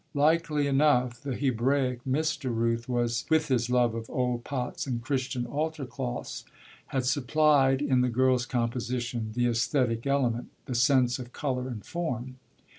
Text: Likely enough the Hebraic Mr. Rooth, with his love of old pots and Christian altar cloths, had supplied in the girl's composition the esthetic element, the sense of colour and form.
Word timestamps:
Likely 0.15 0.65
enough 0.65 1.21
the 1.21 1.35
Hebraic 1.35 2.03
Mr. 2.05 2.45
Rooth, 2.51 2.89
with 2.89 3.49
his 3.49 3.69
love 3.69 3.93
of 3.93 4.09
old 4.09 4.43
pots 4.43 4.87
and 4.87 4.99
Christian 4.99 5.45
altar 5.45 5.85
cloths, 5.85 6.43
had 6.87 7.05
supplied 7.05 7.83
in 7.83 8.01
the 8.01 8.09
girl's 8.09 8.47
composition 8.47 9.29
the 9.35 9.45
esthetic 9.45 10.07
element, 10.07 10.49
the 10.65 10.73
sense 10.73 11.19
of 11.19 11.33
colour 11.33 11.67
and 11.67 11.85
form. 11.85 12.37